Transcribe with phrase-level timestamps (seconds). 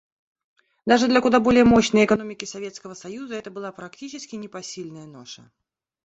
[0.87, 5.51] Даже для куда более мощной экономики Советского Союза это была практически непосильная ноша.